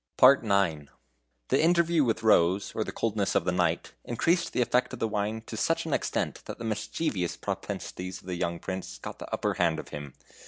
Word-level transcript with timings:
IX. 0.19 0.89
The 1.49 1.61
interview 1.61 2.03
with 2.03 2.23
Rose, 2.23 2.71
or 2.73 2.83
the 2.83 2.91
coldness 2.91 3.35
of 3.35 3.45
the 3.45 3.51
night, 3.51 3.91
increased 4.03 4.51
the 4.51 4.59
effect 4.63 4.93
of 4.93 4.97
the 4.97 5.07
wine 5.07 5.43
to 5.45 5.55
such 5.55 5.85
an 5.85 5.93
extent 5.93 6.41
that 6.45 6.57
the 6.57 6.65
mischievous 6.65 7.37
propensities 7.37 8.19
of 8.19 8.25
the 8.25 8.33
young 8.35 8.57
Prince 8.57 8.97
got 8.97 9.19
the 9.19 9.31
upper 9.31 9.53
hand 9.61 9.77
of 9.77 9.89
him. 9.89 10.15